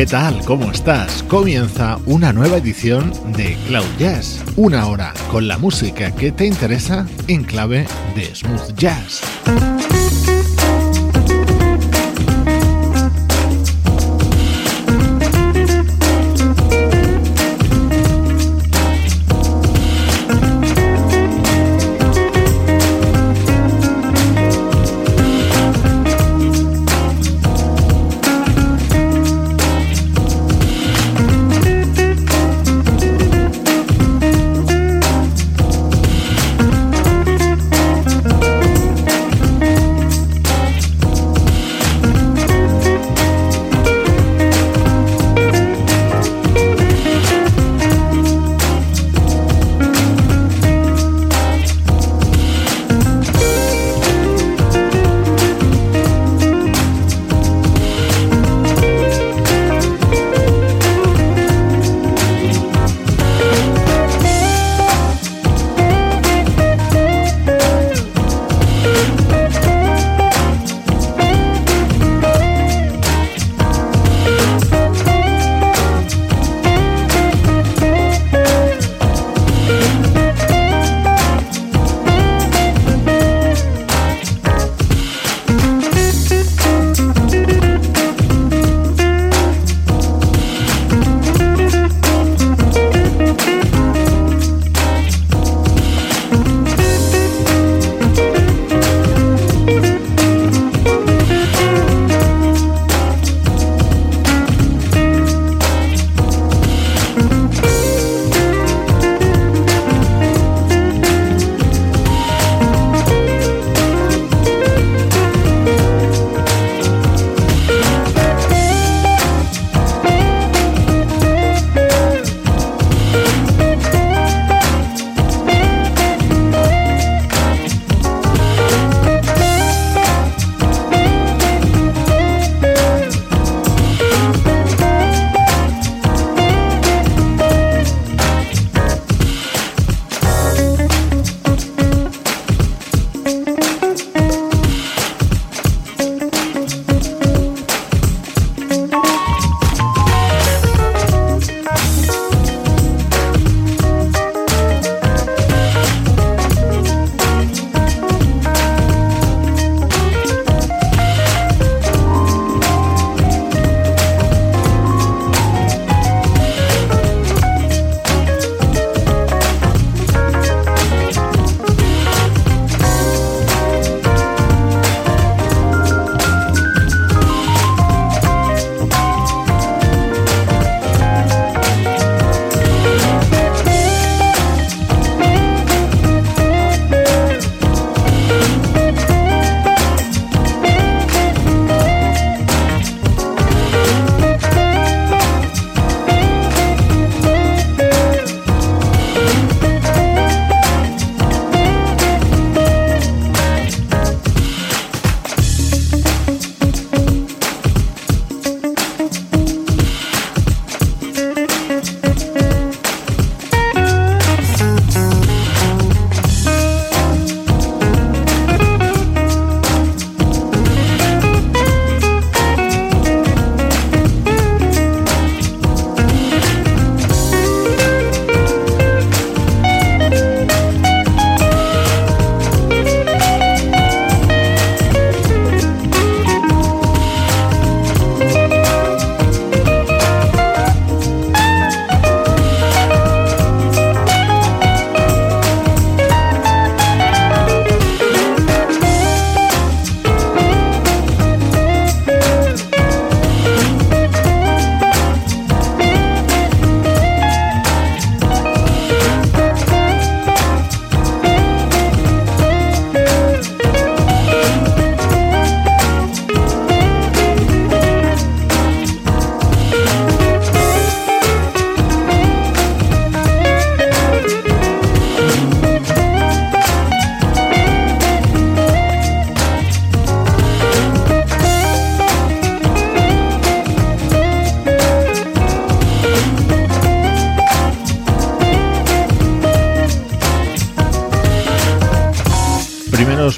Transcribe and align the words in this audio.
¿Qué 0.00 0.06
tal? 0.06 0.42
¿Cómo 0.46 0.72
estás? 0.72 1.22
Comienza 1.24 1.98
una 2.06 2.32
nueva 2.32 2.56
edición 2.56 3.12
de 3.36 3.54
Cloud 3.66 3.84
Jazz, 3.98 4.42
una 4.56 4.86
hora 4.86 5.12
con 5.30 5.46
la 5.46 5.58
música 5.58 6.10
que 6.14 6.32
te 6.32 6.46
interesa 6.46 7.06
en 7.28 7.44
clave 7.44 7.86
de 8.14 8.34
smooth 8.34 8.74
jazz. 8.76 9.29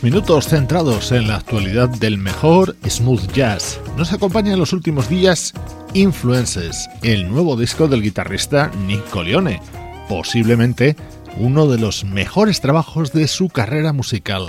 Minutos 0.03 0.49
centrados 0.49 1.13
en 1.13 1.29
la 1.29 1.37
actualidad 1.37 1.89
del 1.89 2.19
mejor 2.19 2.77
smooth 2.89 3.33
jazz. 3.33 3.81
Nos 3.97 4.13
acompaña 4.13 4.53
en 4.53 4.59
los 4.59 4.73
últimos 4.73 5.09
días 5.09 5.55
Influences, 5.95 6.89
el 7.03 7.31
nuevo 7.31 7.57
disco 7.57 7.87
del 7.87 8.03
guitarrista 8.03 8.71
Nick 8.87 9.09
Coleone, 9.11 9.61
posiblemente 10.09 10.97
uno 11.37 11.69
de 11.69 11.79
los 11.79 12.05
mejores 12.05 12.61
trabajos 12.61 13.13
de 13.13 13.29
su 13.29 13.49
carrera 13.49 13.93
musical. 13.93 14.47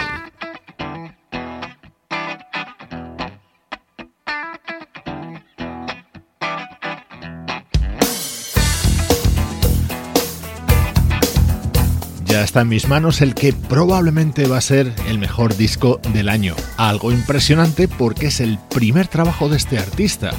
Está 12.54 12.62
en 12.62 12.70
mis 12.70 12.88
manos 12.88 13.22
el 13.22 13.34
que 13.34 13.52
probablemente 13.52 14.46
va 14.46 14.58
a 14.58 14.62
ser 14.62 14.94
el 15.08 15.18
mejor 15.18 15.58
disco 15.58 16.00
del 16.14 16.30
año. 16.30 16.56
Algo 16.78 17.12
impresionante 17.12 17.88
porque 17.88 18.28
es 18.28 18.40
el 18.42 18.60
primer 18.70 19.08
trabajo 19.08 19.50
de 19.50 19.58
este 19.58 19.80
artista. 19.80 20.34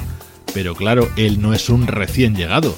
Pero 0.53 0.75
claro, 0.75 1.09
él 1.17 1.41
no 1.41 1.53
es 1.53 1.69
un 1.69 1.87
recién 1.87 2.33
llegado. 2.33 2.73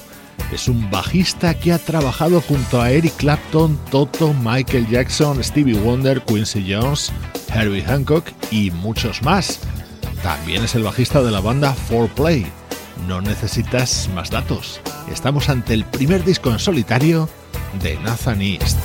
Es 0.52 0.66
un 0.66 0.90
bajista 0.90 1.54
que 1.54 1.72
ha 1.72 1.78
trabajado 1.78 2.40
junto 2.40 2.82
a 2.82 2.90
Eric 2.90 3.14
Clapton, 3.14 3.78
Toto, 3.92 4.34
Michael 4.34 4.88
Jackson, 4.88 5.44
Stevie 5.44 5.78
Wonder, 5.78 6.20
Quincy 6.22 6.66
Jones, 6.68 7.12
Herbie 7.54 7.84
Hancock 7.84 8.26
y 8.50 8.72
muchos 8.72 9.22
más. 9.22 9.60
También 10.20 10.64
es 10.64 10.74
el 10.74 10.82
bajista 10.82 11.22
de 11.22 11.30
la 11.30 11.40
banda 11.40 11.76
4Play. 11.88 12.44
No 13.06 13.20
necesitas 13.20 14.10
más 14.16 14.32
datos. 14.32 14.80
Estamos 15.12 15.48
ante 15.48 15.74
el 15.74 15.84
primer 15.84 16.24
disco 16.24 16.50
en 16.50 16.58
solitario 16.58 17.28
de 17.80 17.96
Nathan 18.00 18.42
East. 18.42 18.78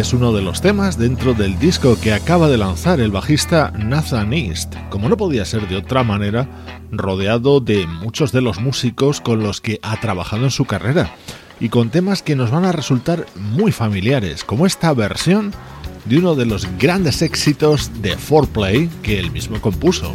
Es 0.00 0.12
uno 0.12 0.32
de 0.32 0.42
los 0.42 0.60
temas 0.60 0.98
dentro 0.98 1.32
del 1.32 1.58
disco 1.58 1.98
que 1.98 2.12
acaba 2.12 2.48
de 2.48 2.58
lanzar 2.58 3.00
el 3.00 3.10
bajista 3.10 3.72
Nathan 3.78 4.34
East, 4.34 4.74
como 4.90 5.08
no 5.08 5.16
podía 5.16 5.46
ser 5.46 5.66
de 5.68 5.76
otra 5.76 6.04
manera, 6.04 6.46
rodeado 6.90 7.60
de 7.60 7.86
muchos 7.86 8.30
de 8.30 8.42
los 8.42 8.60
músicos 8.60 9.22
con 9.22 9.42
los 9.42 9.62
que 9.62 9.80
ha 9.82 9.98
trabajado 9.98 10.44
en 10.44 10.50
su 10.50 10.66
carrera, 10.66 11.14
y 11.60 11.70
con 11.70 11.88
temas 11.88 12.22
que 12.22 12.36
nos 12.36 12.50
van 12.50 12.66
a 12.66 12.72
resultar 12.72 13.24
muy 13.36 13.72
familiares, 13.72 14.44
como 14.44 14.66
esta 14.66 14.92
versión 14.92 15.52
de 16.04 16.18
uno 16.18 16.34
de 16.34 16.44
los 16.44 16.66
grandes 16.78 17.22
éxitos 17.22 17.90
de 18.02 18.18
Foreplay 18.18 18.90
que 19.02 19.18
él 19.18 19.30
mismo 19.30 19.60
compuso. 19.62 20.12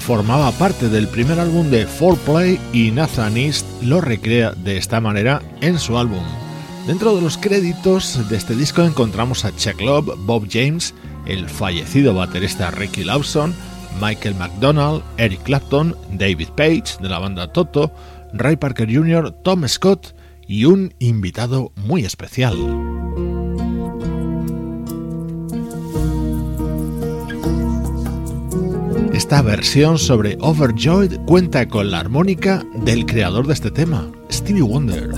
Formaba 0.00 0.50
parte 0.52 0.88
del 0.88 1.08
primer 1.08 1.38
álbum 1.40 1.70
de 1.70 1.86
Foreplay 1.86 2.58
y 2.72 2.90
Nathan 2.90 3.36
East 3.36 3.66
lo 3.82 4.00
recrea 4.00 4.52
de 4.52 4.76
esta 4.76 5.00
manera 5.00 5.42
en 5.60 5.78
su 5.78 5.98
álbum. 5.98 6.22
Dentro 6.86 7.14
de 7.16 7.22
los 7.22 7.36
créditos 7.36 8.28
de 8.28 8.36
este 8.36 8.54
disco 8.54 8.82
encontramos 8.82 9.44
a 9.44 9.54
Chuck 9.54 9.80
Love, 9.80 10.14
Bob 10.18 10.46
James, 10.50 10.94
el 11.26 11.48
fallecido 11.48 12.14
baterista 12.14 12.70
Ricky 12.70 13.04
Lawson, 13.04 13.54
Michael 14.00 14.34
McDonald, 14.36 15.02
Eric 15.16 15.42
Clapton, 15.42 15.96
David 16.12 16.48
Page 16.56 16.98
de 17.00 17.08
la 17.08 17.18
banda 17.18 17.52
Toto, 17.52 17.92
Ray 18.32 18.56
Parker 18.56 18.92
Jr., 18.92 19.32
Tom 19.42 19.66
Scott 19.66 20.14
y 20.46 20.64
un 20.64 20.94
invitado 20.98 21.72
muy 21.76 22.04
especial. 22.04 22.54
Esta 29.26 29.42
versión 29.42 29.98
sobre 29.98 30.38
Overjoyed 30.40 31.18
cuenta 31.26 31.66
con 31.66 31.90
la 31.90 31.98
armónica 31.98 32.64
del 32.84 33.06
creador 33.06 33.48
de 33.48 33.54
este 33.54 33.72
tema, 33.72 34.08
Stevie 34.30 34.62
Wonder. 34.62 35.10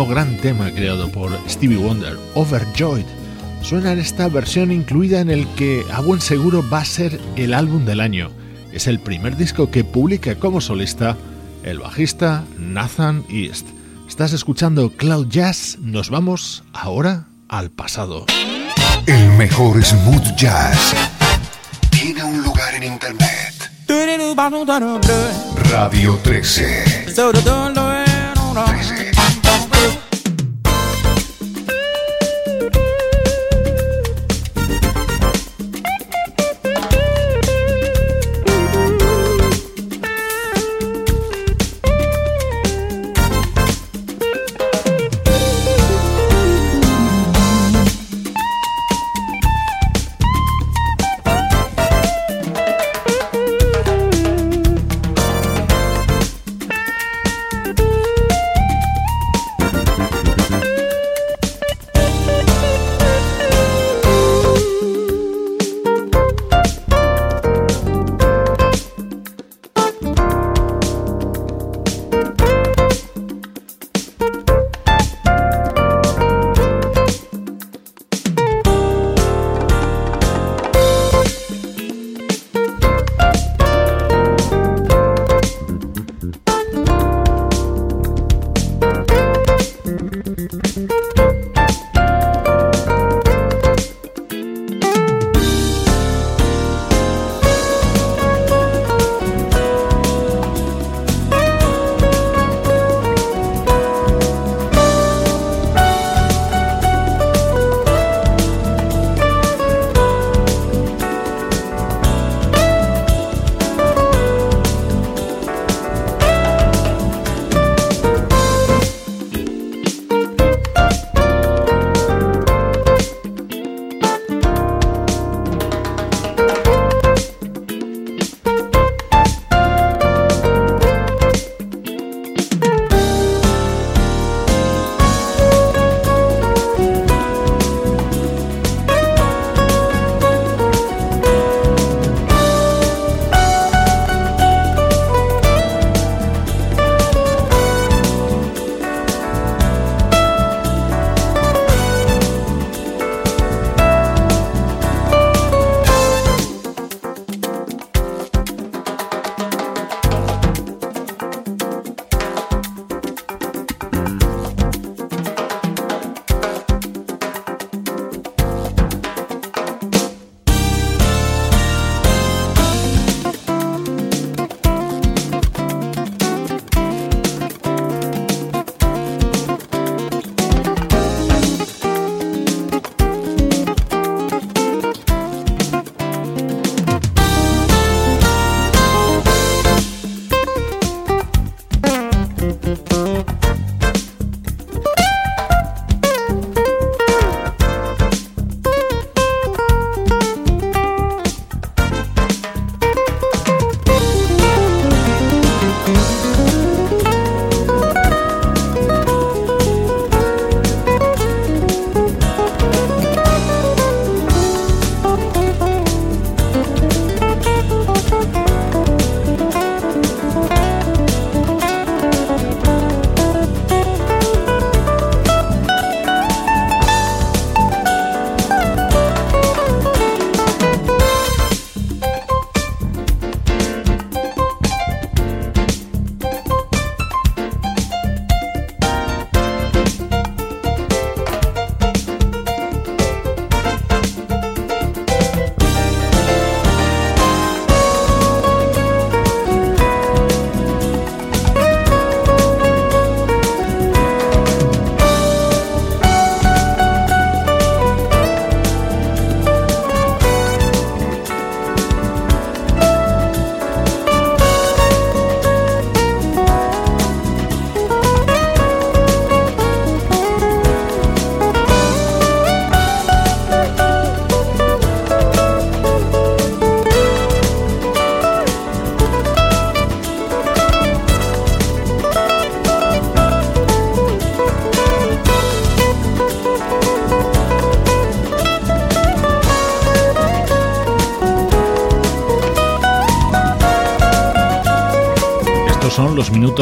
Último 0.00 0.14
gran 0.14 0.36
tema 0.38 0.70
creado 0.70 1.10
por 1.10 1.30
Stevie 1.46 1.76
Wonder, 1.76 2.16
Overjoyed. 2.34 3.04
Suena 3.60 3.92
en 3.92 3.98
esta 3.98 4.28
versión 4.28 4.72
incluida 4.72 5.20
en 5.20 5.28
el 5.30 5.46
que 5.56 5.84
a 5.92 6.00
buen 6.00 6.22
seguro 6.22 6.64
va 6.72 6.78
a 6.78 6.84
ser 6.86 7.20
el 7.36 7.52
álbum 7.52 7.84
del 7.84 8.00
año. 8.00 8.30
Es 8.72 8.86
el 8.86 8.98
primer 8.98 9.36
disco 9.36 9.70
que 9.70 9.84
publica 9.84 10.36
como 10.36 10.62
solista 10.62 11.18
el 11.64 11.80
bajista 11.80 12.44
Nathan 12.58 13.24
East. 13.28 13.66
Estás 14.08 14.32
escuchando 14.32 14.90
Cloud 14.92 15.28
Jazz, 15.28 15.76
nos 15.80 16.08
vamos 16.08 16.62
ahora 16.72 17.26
al 17.48 17.70
pasado. 17.70 18.24
El 19.06 19.28
mejor 19.32 19.84
smooth 19.84 20.34
jazz 20.36 20.94
tiene 21.90 22.24
un 22.24 22.42
lugar 22.42 22.74
en 22.74 22.84
internet. 22.84 23.70
Radio 25.70 26.18
13. 26.22 27.04
Ooh, 29.60 29.68
ooh. 29.74 30.09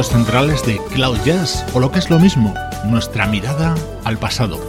Centrales 0.07 0.65
de 0.65 0.79
Cloud 0.95 1.19
Jazz, 1.25 1.65
o 1.75 1.81
lo 1.81 1.91
que 1.91 1.99
es 1.99 2.09
lo 2.09 2.21
mismo, 2.21 2.55
nuestra 2.85 3.27
mirada 3.27 3.75
al 4.05 4.17
pasado. 4.17 4.61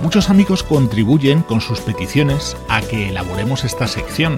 Muchos 0.00 0.30
amigos 0.30 0.62
contribuyen 0.62 1.42
con 1.42 1.60
sus 1.60 1.80
peticiones 1.80 2.56
a 2.68 2.80
que 2.80 3.08
elaboremos 3.08 3.64
esta 3.64 3.88
sección. 3.88 4.36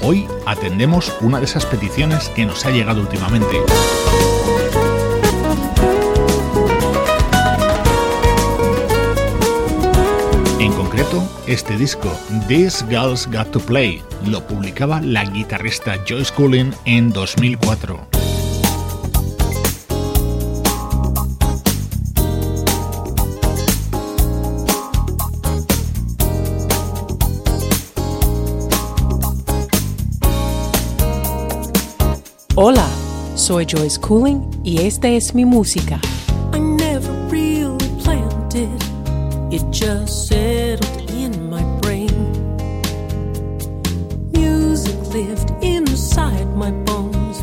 Hoy 0.00 0.28
atendemos 0.46 1.12
una 1.20 1.40
de 1.40 1.46
esas 1.46 1.66
peticiones 1.66 2.28
que 2.28 2.46
nos 2.46 2.64
ha 2.64 2.70
llegado 2.70 3.00
últimamente. 3.00 3.56
En 10.60 10.72
concreto, 10.74 11.28
este 11.46 11.76
disco, 11.76 12.12
These 12.46 12.86
Girls 12.86 13.26
Got 13.26 13.50
to 13.50 13.60
Play, 13.60 14.02
lo 14.26 14.46
publicaba 14.46 15.00
la 15.00 15.24
guitarrista 15.24 15.96
Joyce 16.06 16.32
Cullen 16.32 16.72
en 16.84 17.12
2004. 17.12 18.07
Soy 33.48 33.64
Joyce 33.64 33.98
Cooling 33.98 34.42
y 34.62 34.82
esta 34.82 35.08
es 35.08 35.34
mi 35.34 35.46
música. 35.46 35.98
I 36.52 36.58
never 36.58 37.10
really 37.30 37.88
planned 38.02 38.54
it, 38.54 38.84
it 39.50 39.62
just 39.70 40.28
settled 40.28 41.10
in 41.10 41.48
my 41.48 41.62
brain. 41.80 42.12
Music 44.32 44.94
lived 45.14 45.50
inside 45.62 46.46
my 46.56 46.70
bones, 46.84 47.42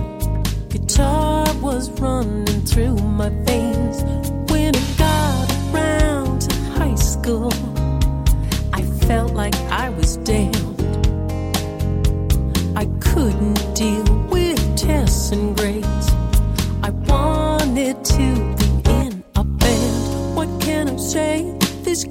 guitar 0.69 1.47
was 1.59 1.89
running 1.99 2.61
through 2.67 2.97
my 2.97 3.29
veins. 3.43 4.03
When 4.51 4.75
it 4.75 4.97
got 4.99 5.51
around 5.73 6.41
to 6.41 6.55
high 6.77 6.93
school, 6.93 7.51
I 8.71 8.83
felt 9.07 9.33
like 9.33 9.55
I 9.71 9.89
was 9.89 10.17
damned. 10.17 10.53
I 12.77 12.85
couldn't 12.99 13.73
deal 13.73 14.04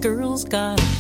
girl's 0.04 0.44
gotta 0.44 0.93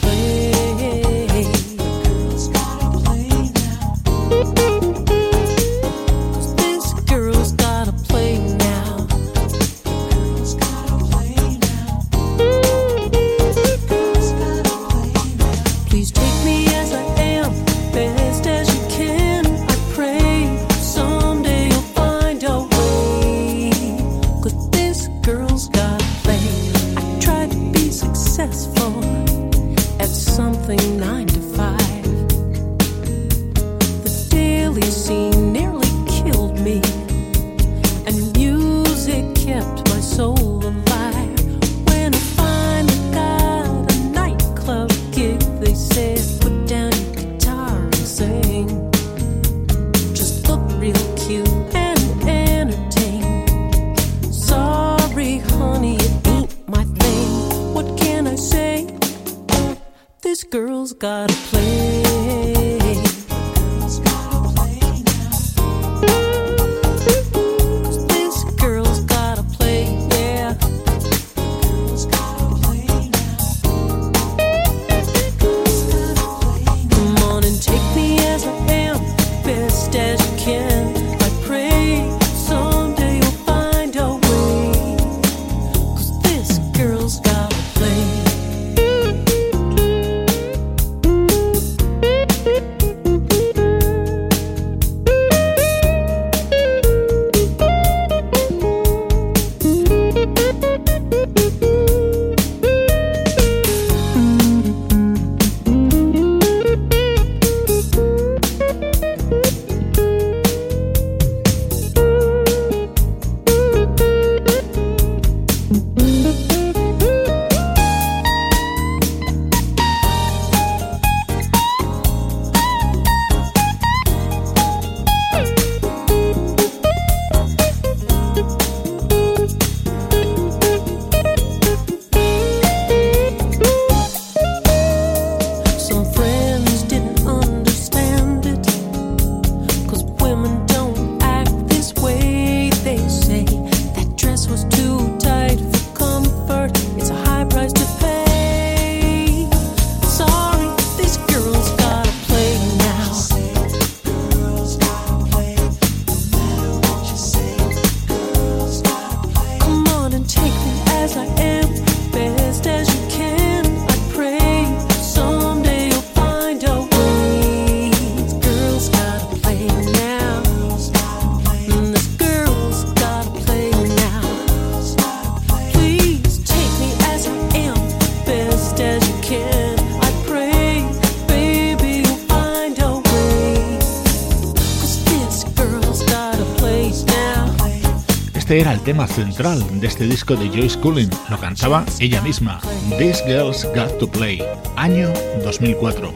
tema 188.94 189.08
central 189.08 189.80
de 189.80 189.88
este 189.88 190.06
disco 190.06 190.36
de 190.36 190.48
Joyce 190.48 190.78
Cullen. 190.78 191.10
Lo 191.28 191.36
cantaba 191.40 191.84
ella 191.98 192.22
misma, 192.22 192.60
These 192.96 193.24
Girls 193.26 193.66
Got 193.74 193.98
to 193.98 194.06
Play, 194.06 194.40
año 194.76 195.12
2004. 195.42 196.12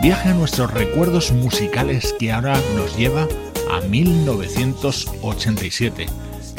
Viaje 0.00 0.28
a 0.28 0.34
nuestros 0.34 0.72
recuerdos 0.72 1.32
musicales 1.32 2.14
que 2.20 2.30
ahora 2.30 2.56
nos 2.76 2.96
lleva 2.96 3.26
a 3.72 3.80
1987 3.80 6.06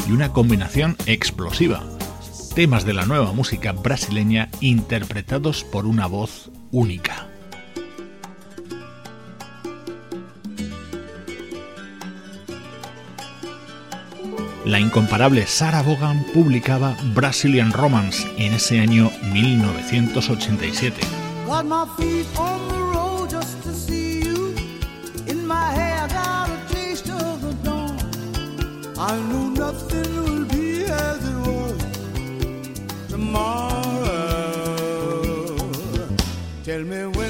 y 0.10 0.12
una 0.12 0.34
combinación 0.34 0.98
explosiva. 1.06 1.86
Temas 2.54 2.84
de 2.84 2.94
la 2.94 3.06
nueva 3.06 3.32
música 3.32 3.72
brasileña 3.72 4.50
interpretados 4.60 5.64
por 5.64 5.86
una 5.86 6.06
voz 6.06 6.52
única. 6.74 7.31
La 14.66 14.80
incomparable 14.80 15.46
Sarah 15.48 15.82
Vaughan 15.82 16.24
publicaba 16.34 16.96
Brazilian 17.14 17.72
Romance 17.72 18.28
en 18.38 18.54
ese 18.54 18.80
año 18.80 19.12
1987. 19.34 21.02
Tell 36.64 36.86
me 36.86 37.21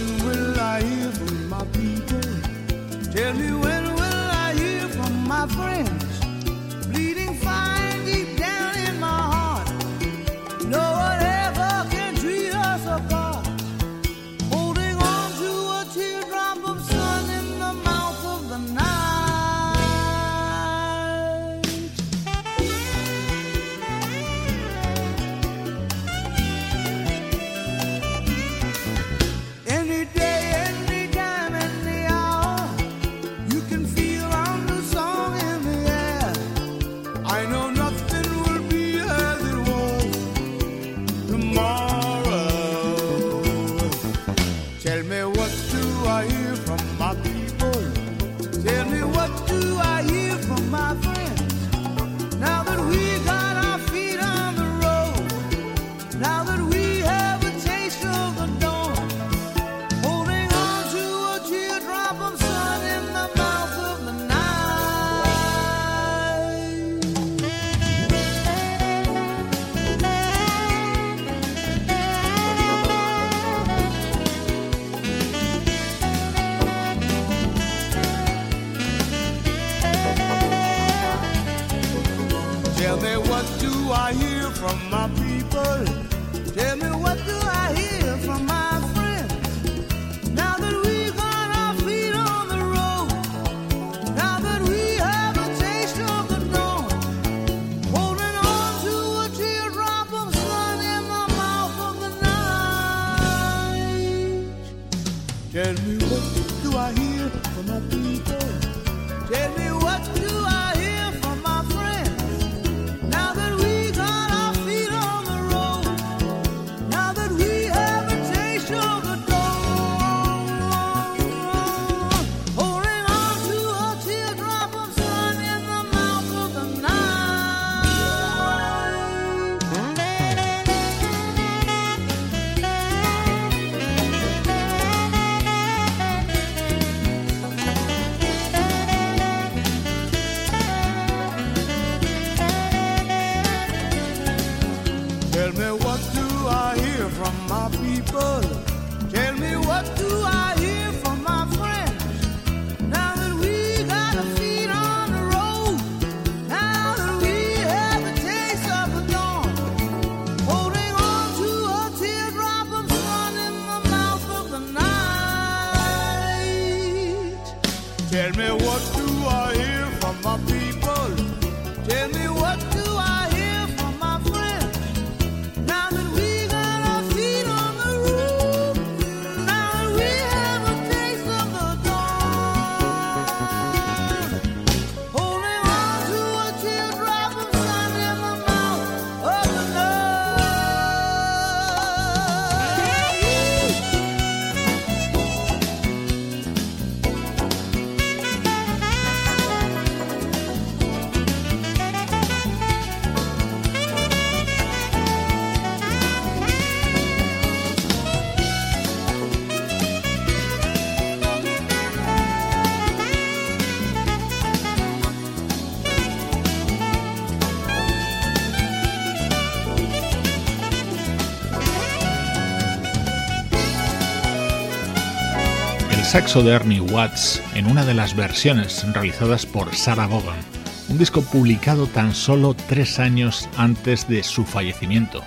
saxo 226.12 226.44
de 226.44 226.52
Ernie 226.52 226.82
Watts 226.82 227.42
en 227.56 227.68
una 227.68 227.86
de 227.86 227.94
las 227.94 228.18
versiones 228.18 228.86
realizadas 228.92 229.46
por 229.46 229.74
Sarah 229.74 230.08
Vaughan, 230.08 230.42
un 230.90 230.98
disco 230.98 231.22
publicado 231.22 231.88
tan 231.88 232.14
solo 232.14 232.54
tres 232.54 233.00
años 233.00 233.48
antes 233.56 234.10
de 234.10 234.22
su 234.22 234.44
fallecimiento. 234.44 235.24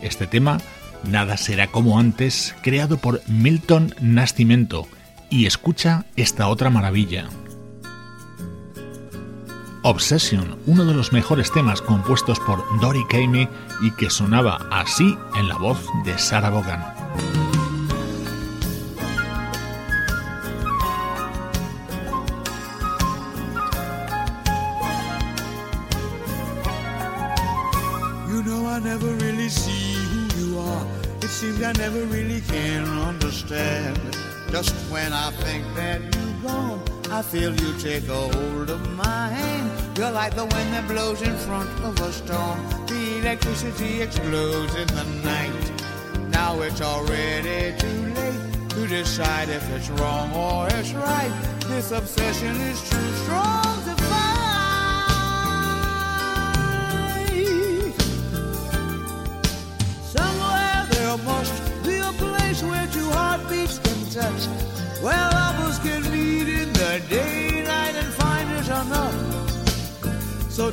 Este 0.00 0.26
tema, 0.26 0.56
Nada 1.04 1.36
será 1.36 1.66
como 1.66 1.98
antes, 1.98 2.54
creado 2.62 2.96
por 2.96 3.20
Milton 3.28 3.94
Nascimento, 4.00 4.88
y 5.28 5.44
escucha 5.44 6.06
esta 6.16 6.48
otra 6.48 6.70
maravilla. 6.70 7.26
Obsession, 9.82 10.56
uno 10.64 10.86
de 10.86 10.94
los 10.94 11.12
mejores 11.12 11.52
temas 11.52 11.82
compuestos 11.82 12.40
por 12.40 12.64
Dory 12.80 13.04
Kamey 13.10 13.50
y 13.82 13.90
que 13.96 14.08
sonaba 14.08 14.66
así 14.70 15.14
en 15.36 15.50
la 15.50 15.58
voz 15.58 15.86
de 16.06 16.16
Sarah 16.16 16.48
Vaughan. 16.48 17.01
Like 40.22 40.36
the 40.36 40.44
wind 40.54 40.72
that 40.72 40.86
blows 40.86 41.20
in 41.20 41.36
front 41.36 41.68
of 41.80 41.98
a 42.00 42.12
storm. 42.12 42.60
The 42.86 43.18
electricity 43.18 44.02
explodes 44.02 44.72
in 44.76 44.86
the 44.98 45.04
night. 45.24 45.64
Now 46.30 46.60
it's 46.60 46.80
already 46.80 47.76
too 47.76 48.02
late 48.14 48.70
to 48.70 48.86
decide 48.86 49.48
if 49.48 49.68
it's 49.74 49.90
wrong 49.90 50.32
or 50.32 50.68
it's 50.78 50.92
right. 50.92 51.32
This 51.66 51.90
obsession 51.90 52.54
is 52.70 52.78
too 52.88 53.08
strong 53.24 53.61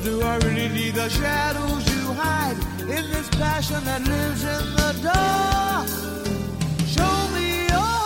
do 0.04 0.22
I 0.22 0.36
really 0.38 0.68
need 0.68 0.94
the 0.94 1.08
shadows 1.08 1.84
you 1.94 2.12
hide 2.14 2.56
in 2.80 3.10
this 3.10 3.28
passion 3.30 3.84
that 3.84 4.02
lives 4.02 4.42
in 4.44 4.64
the 4.76 4.92
dark? 5.02 5.88
Show 6.86 7.16
me 7.34 7.66
your. 7.68 8.00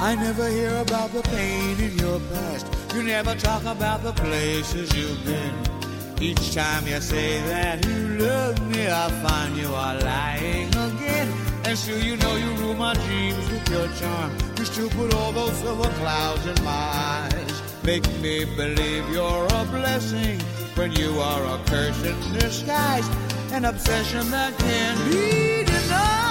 I 0.00 0.14
never 0.20 0.48
hear 0.48 0.76
about 0.76 1.12
the 1.12 1.22
pain 1.22 1.80
in 1.80 1.98
your 1.98 2.20
past. 2.32 2.66
You 2.94 3.02
never 3.02 3.34
talk 3.34 3.64
about 3.64 4.02
the 4.02 4.12
places 4.12 4.94
you've 4.94 5.24
been. 5.24 5.77
Each 6.20 6.52
time 6.52 6.84
you 6.88 7.00
say 7.00 7.40
that 7.42 7.86
you 7.86 8.18
love 8.18 8.60
me, 8.68 8.88
I 8.88 9.08
find 9.22 9.56
you 9.56 9.72
are 9.72 10.00
lying 10.00 10.68
again. 10.68 11.32
And 11.64 11.78
sure, 11.78 11.96
you 11.98 12.16
know 12.16 12.34
you 12.34 12.50
rule 12.56 12.74
my 12.74 12.94
dreams 12.94 13.48
with 13.50 13.68
your 13.70 13.86
charm. 14.00 14.36
You 14.58 14.64
still 14.64 14.90
put 14.90 15.14
all 15.14 15.30
those 15.30 15.56
silver 15.58 15.88
clouds 16.00 16.44
in 16.44 16.64
my 16.64 16.70
eyes. 16.70 17.62
Make 17.84 18.04
me 18.20 18.44
believe 18.44 19.08
you're 19.10 19.46
a 19.46 19.64
blessing 19.66 20.40
when 20.74 20.90
you 20.92 21.20
are 21.20 21.44
a 21.54 21.64
curse 21.66 22.02
in 22.02 22.16
disguise. 22.32 23.08
An 23.52 23.64
obsession 23.64 24.28
that 24.32 24.58
can't 24.58 25.12
be 25.12 25.64
denied. 25.64 26.27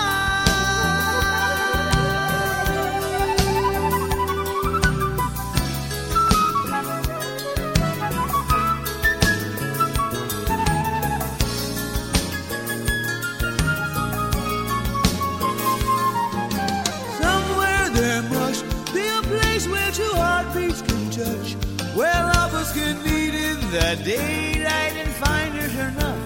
The 23.95 24.03
daylight 24.03 24.95
and 24.97 25.09
find 25.13 25.55
it 25.55 25.71
enough. 25.71 26.19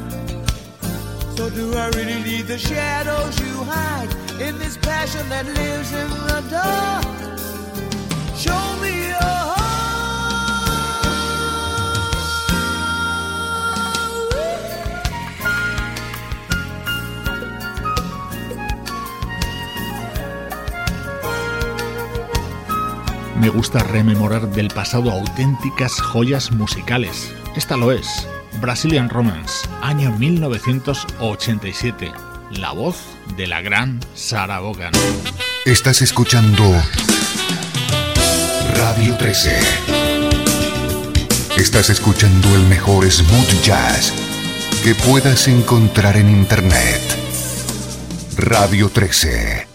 So 1.37 1.49
do 1.51 1.75
I 1.75 1.89
really 1.89 2.19
need 2.23 2.47
the 2.47 2.57
shadows 2.57 3.39
you 3.39 3.53
hide 3.63 4.09
in 4.41 4.57
this 4.57 4.77
passion 4.77 5.29
that 5.29 5.45
lives 5.45 5.91
in 5.93 6.09
the 6.29 6.41
dark? 6.49 7.05
Show 8.35 8.63
me 8.81 9.09
your. 9.09 9.51
Me 23.39 23.49
gusta 23.49 23.83
rememorar 23.83 24.49
del 24.49 24.69
pasado 24.69 25.11
auténticas 25.11 25.93
joyas 25.99 26.51
musicales. 26.51 27.40
Esta 27.55 27.75
lo 27.75 27.91
es, 27.91 28.07
Brazilian 28.61 29.09
Romance, 29.09 29.67
año 29.81 30.11
1987. 30.17 32.09
La 32.51 32.71
voz 32.71 32.95
de 33.35 33.45
la 33.45 33.61
gran 33.61 33.99
Sarah 34.15 34.61
Vaughan. 34.61 34.93
Estás 35.65 36.01
escuchando 36.01 36.63
Radio 38.77 39.17
13. 39.17 39.59
Estás 41.57 41.89
escuchando 41.89 42.55
el 42.55 42.63
mejor 42.67 43.11
smooth 43.11 43.61
jazz 43.63 44.13
que 44.83 44.95
puedas 44.95 45.49
encontrar 45.49 46.15
en 46.15 46.29
Internet. 46.29 47.01
Radio 48.37 48.89
13. 48.89 49.70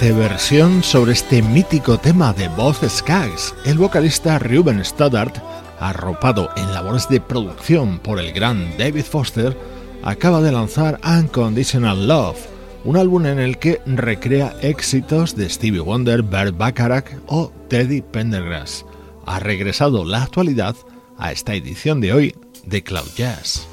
Versión 0.00 0.82
sobre 0.84 1.12
este 1.12 1.42
mítico 1.42 1.98
tema 1.98 2.32
de 2.32 2.48
Bob 2.48 2.76
Skaggs. 2.88 3.54
El 3.64 3.78
vocalista 3.78 4.38
Ruben 4.38 4.82
Studdard, 4.84 5.32
arropado 5.80 6.50
en 6.56 6.72
labores 6.72 7.08
de 7.08 7.20
producción 7.20 7.98
por 7.98 8.20
el 8.20 8.32
gran 8.32 8.76
David 8.78 9.04
Foster, 9.04 9.56
acaba 10.04 10.40
de 10.40 10.52
lanzar 10.52 11.00
Unconditional 11.04 12.06
Love, 12.06 12.38
un 12.84 12.96
álbum 12.96 13.26
en 13.26 13.40
el 13.40 13.58
que 13.58 13.80
recrea 13.86 14.56
éxitos 14.62 15.34
de 15.34 15.50
Stevie 15.50 15.80
Wonder, 15.80 16.22
Bert 16.22 16.56
Bacharach 16.56 17.10
o 17.26 17.52
Teddy 17.68 18.00
Pendergrass. 18.00 18.86
Ha 19.26 19.40
regresado 19.40 20.04
la 20.04 20.22
actualidad 20.22 20.76
a 21.18 21.32
esta 21.32 21.54
edición 21.54 22.00
de 22.00 22.12
hoy 22.12 22.36
de 22.64 22.82
Cloud 22.84 23.08
Jazz. 23.16 23.66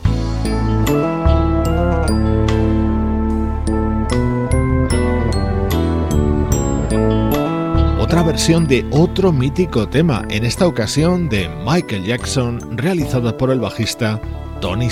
Versión 8.35 8.67
de 8.67 8.85
otro 8.91 9.31
mítico 9.31 9.87
tema, 9.87 10.25
en 10.29 10.43
esta 10.43 10.67
ocasión 10.67 11.29
de 11.29 11.47
Michael 11.65 12.03
Jackson, 12.03 12.77
realizada 12.77 13.37
por 13.37 13.49
el 13.49 13.61
bajista 13.61 14.19
Tony 14.59 14.89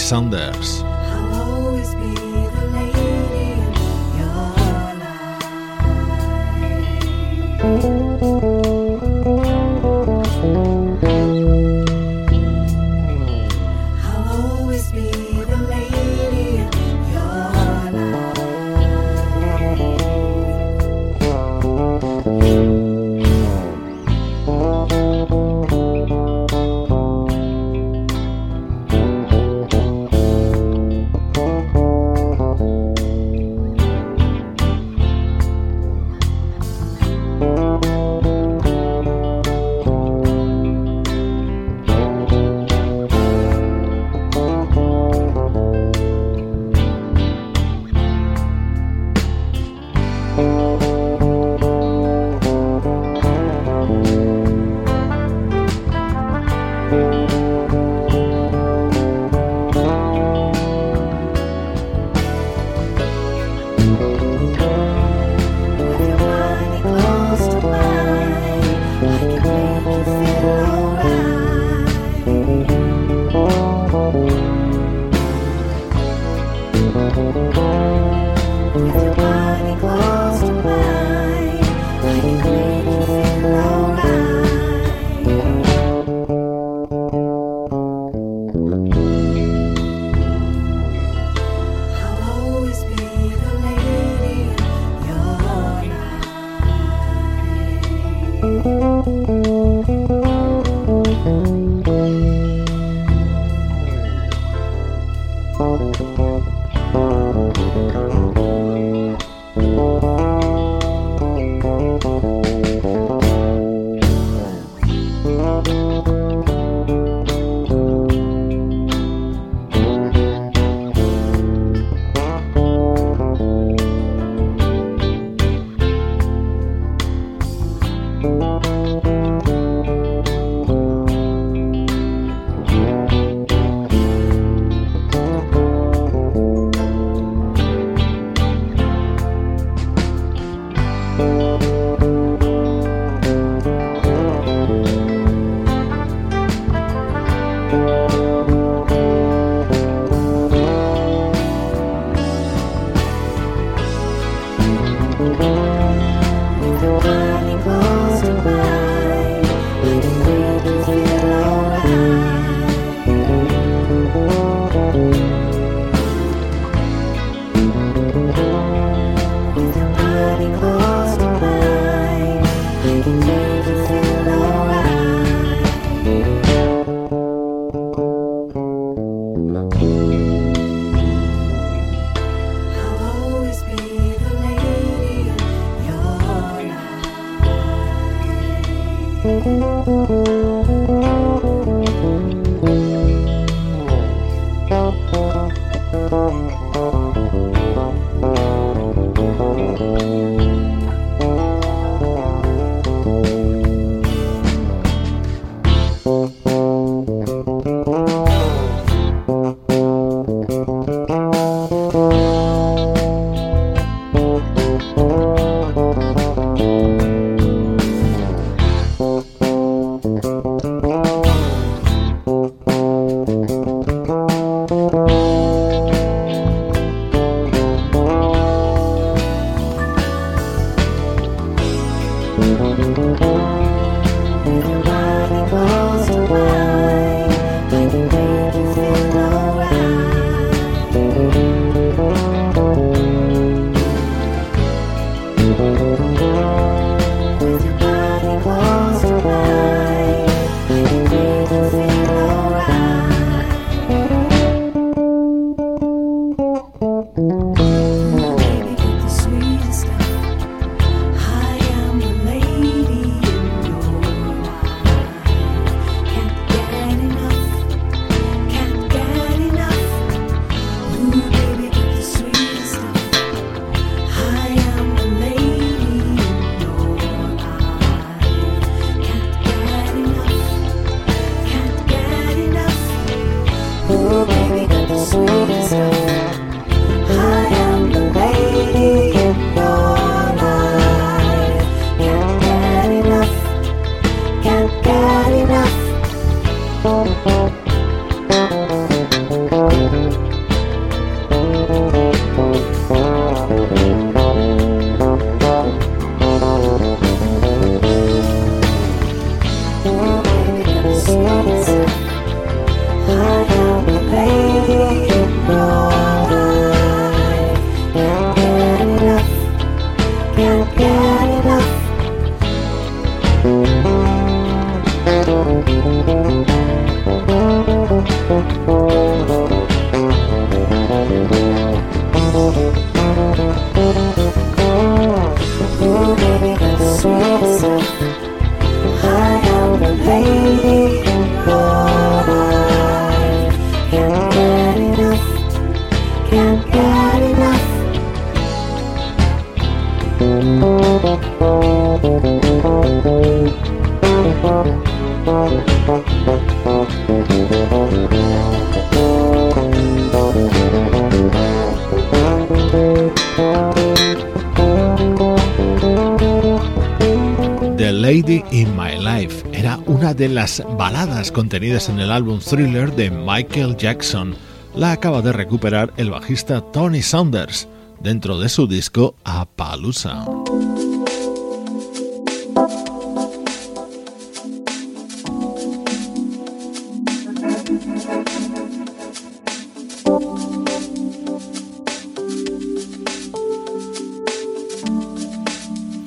De 370.18 370.30
las 370.30 370.61
baladas 370.78 371.32
contenidas 371.32 371.89
en 371.89 371.99
el 371.99 372.11
álbum 372.11 372.39
Thriller 372.39 372.95
de 372.95 373.09
Michael 373.09 373.76
Jackson. 373.78 374.36
La 374.76 374.91
acaba 374.91 375.24
de 375.24 375.34
recuperar 375.34 375.91
el 375.97 376.11
bajista 376.11 376.61
Tony 376.61 377.01
Saunders 377.01 377.68
dentro 377.99 378.39
de 378.39 378.47
su 378.49 378.68
disco 378.68 379.16
Appaloosa. 379.24 380.26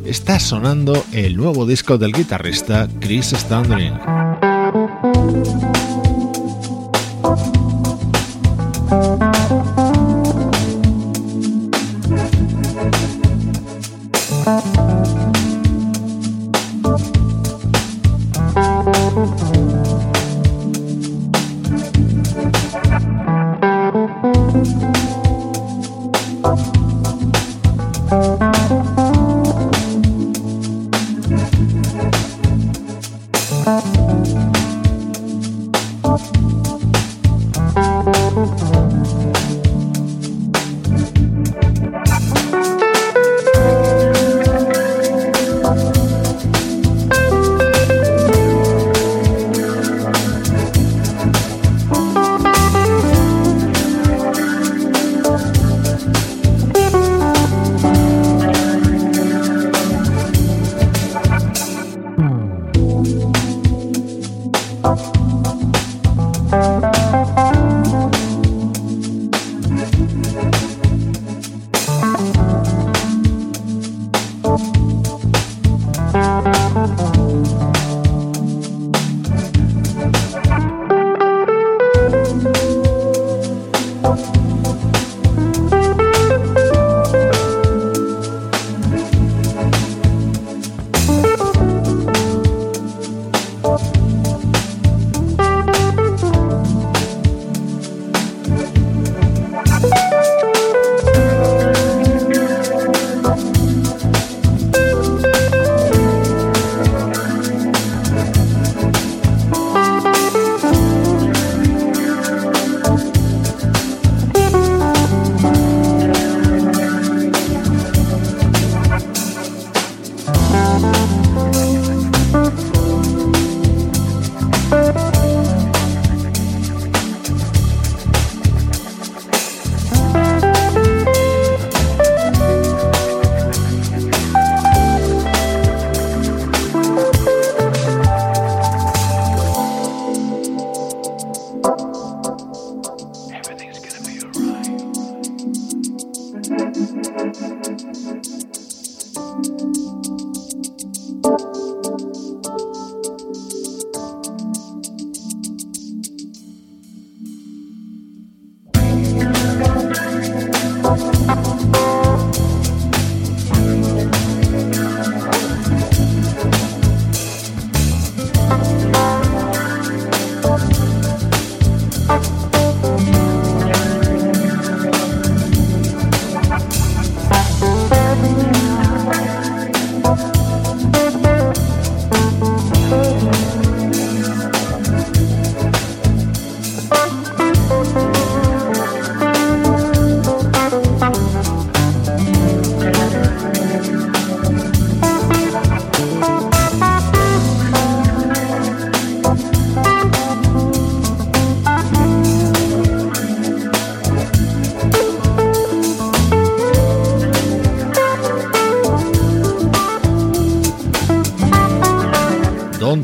Está 0.04 0.40
sonando 0.40 1.06
el 1.12 1.38
nuevo 1.38 1.68
disco 1.68 2.00
del 2.00 2.12
guitarrista 2.12 2.90
Chris 3.00 3.36
Standring. 3.38 3.94
Música 33.72 34.51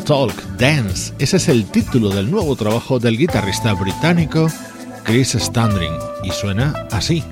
Talk 0.08 0.42
Dance. 0.58 1.14
Ese 1.20 1.36
es 1.36 1.50
el 1.50 1.66
título 1.66 2.08
del 2.08 2.32
nuevo 2.32 2.56
trabajo 2.56 2.98
del 2.98 3.18
guitarrista 3.18 3.74
británico 3.74 4.48
Chris 5.04 5.34
Standring 5.34 5.92
y 6.24 6.32
suena 6.32 6.88
así. 6.92 7.26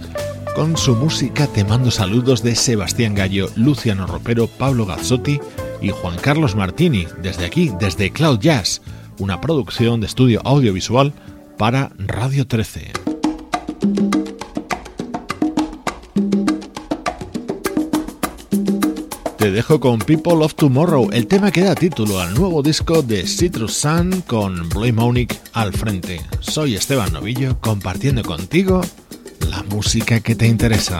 Con 0.58 0.76
su 0.76 0.94
música 0.94 1.48
te 1.48 1.64
mando 1.64 1.90
saludos 1.90 2.44
de 2.44 2.54
Sebastián 2.54 3.16
Gallo, 3.16 3.48
Luciano 3.56 4.06
Ropero, 4.06 4.48
Pablo 4.48 4.86
Gazzotti 4.86 5.40
y 5.82 5.92
Juan 5.92 6.18
Carlos 6.18 6.58
Martini 6.58 7.08
desde 7.22 7.46
aquí, 7.46 7.72
desde 7.80 8.12
Cloud 8.12 8.40
Jazz, 8.40 8.82
una 9.20 9.40
producción 9.40 10.02
de 10.02 10.08
estudio 10.08 10.42
audiovisual 10.44 11.14
para 11.58 11.94
Radio 11.98 12.46
13. 12.46 12.85
Te 19.46 19.52
dejo 19.52 19.80
con 19.80 20.00
People 20.00 20.44
of 20.44 20.56
Tomorrow, 20.56 21.10
el 21.14 21.28
tema 21.28 21.52
que 21.52 21.62
da 21.62 21.76
título 21.76 22.20
al 22.20 22.34
nuevo 22.34 22.64
disco 22.64 23.04
de 23.04 23.28
Citrus 23.28 23.76
Sun 23.76 24.24
con 24.26 24.68
Blue 24.70 24.92
Monic 24.92 25.40
al 25.54 25.72
frente. 25.72 26.20
Soy 26.40 26.74
Esteban 26.74 27.14
Novillo 27.14 27.60
compartiendo 27.62 28.24
contigo 28.24 28.82
la 29.48 29.62
música 29.62 30.20
que 30.20 30.34
te 30.34 30.48
interesa. 30.48 31.00